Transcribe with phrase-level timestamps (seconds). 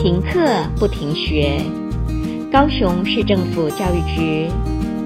[0.00, 1.60] 停课不停学，
[2.52, 4.48] 高雄市政府教育局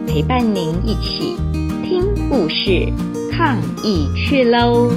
[0.06, 1.34] 陪伴您一起
[1.82, 2.92] 听故事、
[3.32, 4.90] 抗疫去喽！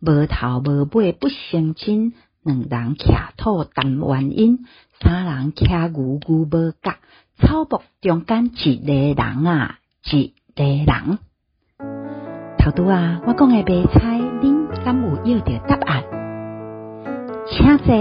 [0.00, 4.66] 无头无尾不相亲，两人徛土谈原因，
[5.00, 6.96] 三人骑牛牛无角，
[7.38, 11.18] 草木中间一个人啊，一个人。
[12.66, 16.02] 头拄啊，我讲的白菜，恁敢有要到答案？
[17.46, 17.94] 请坐，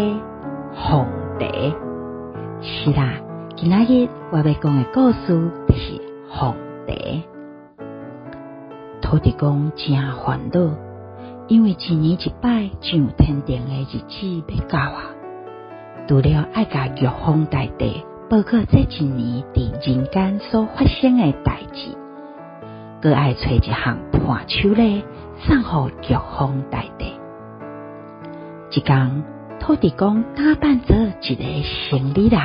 [0.73, 1.05] 凤
[1.39, 1.45] 茶。
[2.63, 3.13] 是啦，
[3.55, 6.01] 今仔日我要讲的故事就是
[6.31, 6.55] 凤
[6.87, 6.95] 茶。
[9.03, 10.59] 土地公真烦恼，
[11.47, 15.13] 因为一年一摆上天庭的日子要到啊，
[16.07, 22.04] 除了爱甲玉皇大帝报告这一年伫人间所发生的代志。
[23.05, 25.05] 阁爱找一项伴手礼
[25.37, 27.13] 送互玉皇大帝。
[28.71, 29.23] 一天，
[29.59, 31.43] 土地公打扮做一个
[31.87, 32.39] 城里人，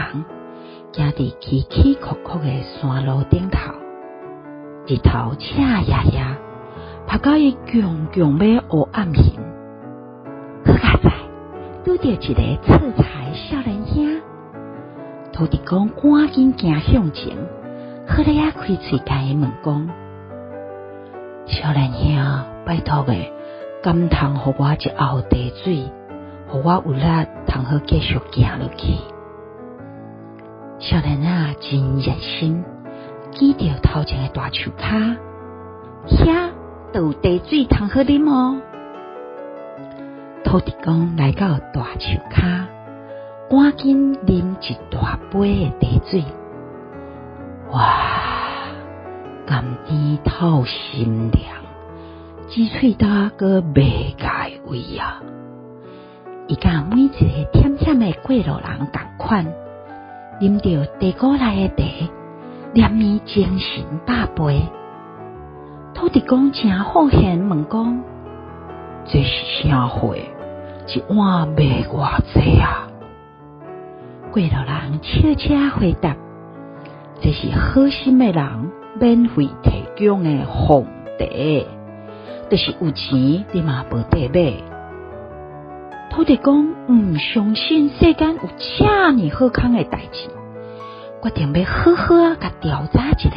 [0.92, 3.72] 行伫崎崎岖岖的山路顶头，
[4.86, 6.36] 日头赤呀呀，
[7.08, 9.40] 晒到伊强强要乌暗形。
[10.66, 11.10] 好佳哉，
[11.86, 14.20] 拄着一个出彩少年兄，
[15.32, 17.34] 土地公赶紧行向前，
[18.06, 19.99] 好咧啊，开喙甲伊问讲。
[21.50, 23.32] 少年兄，拜托诶，
[23.82, 25.82] 甘通互我一后地水，
[26.48, 27.02] 互我有力
[27.46, 28.94] 通好继续行落去。
[30.78, 32.64] 少年啊，真热心，
[33.32, 34.96] 记着头前诶大树卡，
[36.06, 36.50] 遐
[36.92, 38.60] 都有茶水通好啉哦。
[40.44, 42.68] 土地公来到大树卡，
[43.50, 46.24] 赶紧啉一大杯诶茶水，
[47.72, 48.09] 哇！
[49.50, 51.44] 甘甜透心凉，
[52.46, 55.20] 鸡脆大个未改味啊！
[56.46, 57.16] 伊甲每一个
[57.52, 59.44] 忝忝的过路人同款，
[60.40, 62.12] 啉着茶壶内的茶，
[62.74, 64.62] 念伊精神百倍。
[65.94, 68.04] 土地公正好闲，问讲：
[69.04, 70.14] 这是啥货？
[70.14, 72.86] 一碗卖偌济啊？
[74.30, 76.14] 过路人笑笑回答：
[77.20, 78.69] 这是好心的人。
[79.00, 80.84] 免费提供的凤
[81.18, 81.26] 茶，
[82.50, 84.52] 就是有钱你嘛无得买。
[86.10, 90.28] 土地公毋相信世间有遮尔好康诶代志，
[91.22, 93.30] 决定要好好啊，甲调查一下。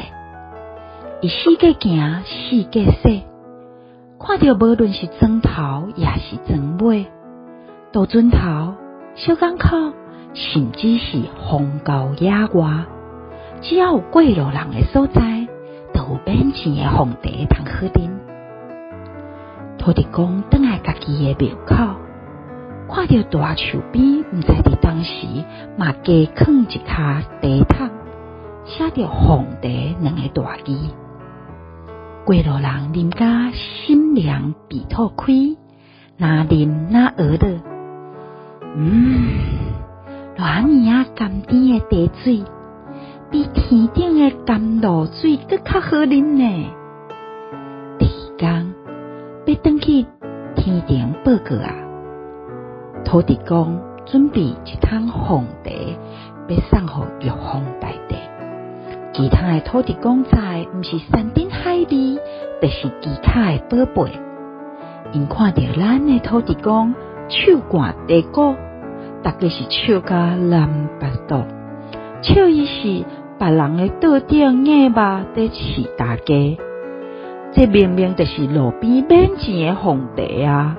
[1.21, 3.23] 伊四界行，四界说，
[4.19, 7.05] 看到无论是砖头，也是砖尾，
[7.93, 8.73] 到砖头、
[9.15, 9.93] 小港口，
[10.33, 12.83] 甚至是荒郊野外，
[13.61, 15.42] 只要有过路人诶所在。
[16.03, 18.09] 有免钱的凤茶通好啉。
[19.77, 21.75] 土地公等来家己的庙口，
[22.89, 25.25] 看着大树边，毋知伫当时
[25.77, 27.89] 嘛加囥一卡茶桶，
[28.65, 29.69] 写着凤茶
[30.01, 30.77] 两个大字。
[32.25, 35.33] 过路人啉甲心凉鼻吐开，
[36.17, 37.47] 那啉那饿的，
[38.75, 39.29] 嗯，
[40.37, 42.43] 偌尔啊甘甜诶茶水。
[43.33, 46.67] 比天顶的甘露水阁较好啉呢。
[47.97, 48.75] 第二天
[49.47, 50.05] 要登去
[50.55, 51.73] 天顶报告啊，
[53.03, 55.71] 土地公准备一桶凤茶，
[56.47, 58.15] 要送互玉皇大帝。
[59.13, 61.87] 其他的土地公在，毋是山珍海味，
[62.61, 64.11] 就是其他的宝贝。
[65.11, 66.93] 因看到咱的土地公
[67.29, 68.53] 手掼地鼓，
[69.23, 71.43] 大概是笑甲蓝巴肚，
[72.21, 73.03] 笑伊是。
[73.43, 76.57] 别人的桌顶硬吧，在饲大家，
[77.51, 80.77] 这明明就是路边免钱的凤茶啊！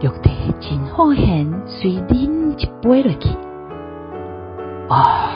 [0.00, 3.28] 玉帝真好闲，随饮一杯落去。
[4.88, 5.30] 啊，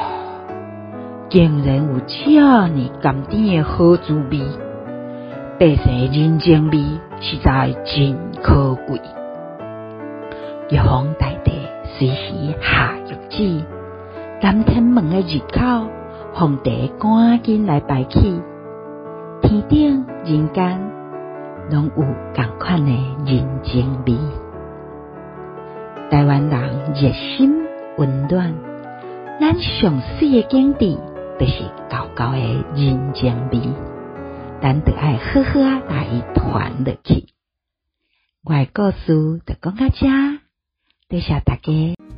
[1.28, 4.40] 竟然有这么甘甜的好滋味，
[5.60, 6.78] 百姓人情味
[7.20, 9.00] 实在真可贵。
[10.70, 11.52] 玉皇大帝
[11.84, 13.77] 随时下玉旨。
[14.40, 15.90] 南天门的入口，
[16.32, 16.70] 凤茶
[17.00, 18.40] 赶紧来摆起，
[19.42, 20.80] 天顶人间
[21.72, 22.04] 拢有
[22.34, 22.92] 共款的
[23.26, 24.16] 人情味。
[26.08, 27.64] 台湾人热心
[27.96, 28.54] 温暖，
[29.40, 30.96] 咱上水的景致
[31.40, 32.38] 就是高高的
[32.76, 33.60] 人情味，
[34.62, 36.06] 咱得爱呵呵啊来
[36.36, 37.26] 传落去。
[38.44, 40.38] 我的故事就讲到这，
[41.08, 42.17] 多谢大家。